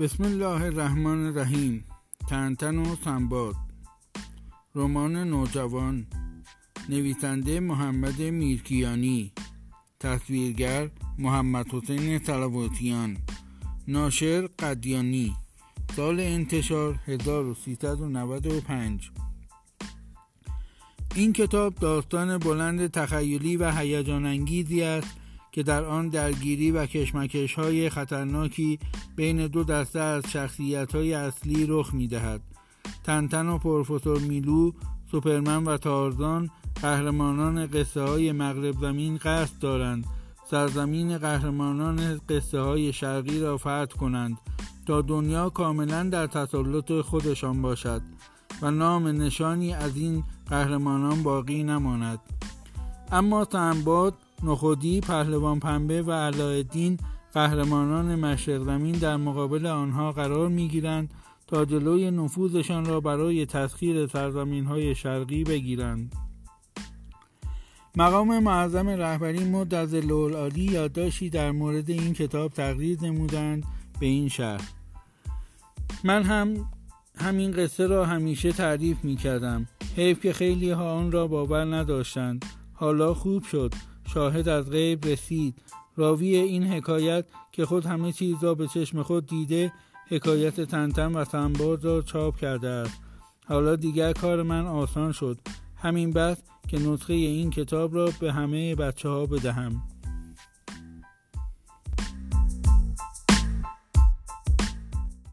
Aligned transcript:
بسم 0.00 0.24
الله 0.24 0.62
الرحمن 0.62 1.26
الرحیم. 1.26 1.84
تنتن 2.28 2.78
و 2.78 2.96
سنباد. 3.04 3.54
رمان 4.74 5.16
نوجوان. 5.16 6.06
نویسنده 6.88 7.60
محمد 7.60 8.22
میرکیانی. 8.22 9.32
تصویرگر 10.00 10.90
محمد 11.18 11.74
حسین 11.74 12.18
سلواتیان 12.18 13.16
ناشر 13.88 14.46
قدیانی. 14.46 15.36
سال 15.96 16.20
انتشار 16.20 16.94
1395 17.06 19.10
این 21.14 21.32
کتاب 21.32 21.74
داستان 21.74 22.38
بلند 22.38 22.86
تخیلی 22.86 23.56
و 23.56 23.70
هیجان 23.70 24.26
انگیزی 24.26 24.82
است 24.82 25.16
که 25.56 25.62
در 25.62 25.84
آن 25.84 26.08
درگیری 26.08 26.70
و 26.70 26.86
کشمکش 26.86 27.54
های 27.54 27.90
خطرناکی 27.90 28.78
بین 29.16 29.46
دو 29.46 29.64
دسته 29.64 30.00
از 30.00 30.24
شخصیت 30.30 30.94
های 30.94 31.14
اصلی 31.14 31.66
رخ 31.68 31.94
می 31.94 32.08
دهد. 32.08 32.40
تنتن 33.04 33.48
و 33.48 33.58
پروفسور 33.58 34.18
میلو، 34.18 34.72
سوپرمن 35.10 35.64
و 35.64 35.76
تارزان 35.76 36.50
قهرمانان 36.82 37.66
قصه 37.66 38.02
های 38.02 38.32
مغرب 38.32 38.74
زمین 38.80 39.16
قصد 39.16 39.58
دارند 39.60 40.06
سرزمین 40.50 41.18
قهرمانان 41.18 42.20
قصه 42.28 42.60
های 42.60 42.92
شرقی 42.92 43.40
را 43.40 43.56
فتح 43.56 43.96
کنند 44.00 44.38
تا 44.86 45.02
دنیا 45.02 45.50
کاملا 45.50 46.02
در 46.02 46.26
تسلط 46.26 46.92
خودشان 46.92 47.62
باشد 47.62 48.02
و 48.62 48.70
نام 48.70 49.06
نشانی 49.06 49.74
از 49.74 49.96
این 49.96 50.24
قهرمانان 50.50 51.22
باقی 51.22 51.62
نماند 51.62 52.18
اما 53.12 53.44
سنباد 53.52 54.14
نخودی، 54.42 55.00
پهلوان 55.00 55.60
پنبه 55.60 56.02
و 56.02 56.12
علایالدین 56.12 56.98
قهرمانان 57.34 58.14
مشرق 58.14 58.64
زمین 58.64 58.92
در 58.92 59.16
مقابل 59.16 59.66
آنها 59.66 60.12
قرار 60.12 60.48
می‌گیرند 60.48 61.14
تا 61.46 61.64
جلوی 61.64 62.10
نفوذشان 62.10 62.84
را 62.84 63.00
برای 63.00 63.46
تسخیر 63.46 64.06
سرزمین 64.06 64.64
های 64.64 64.94
شرقی 64.94 65.44
بگیرند. 65.44 66.16
مقام 67.96 68.38
معظم 68.38 68.88
رهبری 68.88 69.44
مد 69.44 69.74
از 69.74 69.94
عالی 69.94 70.64
یادداشتی 70.64 71.30
در 71.30 71.50
مورد 71.50 71.90
این 71.90 72.12
کتاب 72.12 72.52
تقدیر 72.52 72.98
نمودند 73.02 73.64
به 74.00 74.06
این 74.06 74.28
شهر. 74.28 74.60
من 76.04 76.22
هم 76.22 76.70
همین 77.18 77.50
قصه 77.50 77.86
را 77.86 78.06
همیشه 78.06 78.52
تعریف 78.52 79.04
می 79.04 79.16
کردم 79.16 79.66
حیف 79.96 80.20
که 80.20 80.32
خیلی 80.32 80.70
ها 80.70 80.92
آن 80.92 81.12
را 81.12 81.26
باور 81.26 81.76
نداشتند. 81.76 82.44
حالا 82.74 83.14
خوب 83.14 83.44
شد. 83.44 83.74
شاهد 84.14 84.48
از 84.48 84.70
غیب 84.70 85.06
رسید. 85.06 85.54
راوی 85.96 86.36
این 86.36 86.64
حکایت 86.64 87.24
که 87.52 87.66
خود 87.66 87.86
همه 87.86 88.12
چیز 88.12 88.44
را 88.44 88.54
به 88.54 88.66
چشم 88.66 89.02
خود 89.02 89.26
دیده 89.26 89.72
حکایت 90.08 90.60
تنتن 90.60 91.12
و 91.12 91.24
سنباد 91.24 91.84
را 91.84 92.02
چاپ 92.02 92.36
کرده 92.36 92.68
است. 92.68 93.00
حالا 93.46 93.76
دیگر 93.76 94.12
کار 94.12 94.42
من 94.42 94.66
آسان 94.66 95.12
شد. 95.12 95.38
همین 95.76 96.12
بس 96.12 96.36
که 96.68 96.78
نسخه 96.78 97.12
این 97.12 97.50
کتاب 97.50 97.94
را 97.94 98.10
به 98.20 98.32
همه 98.32 98.74
بچه 98.74 99.08
ها 99.08 99.26
بدهم. 99.26 99.82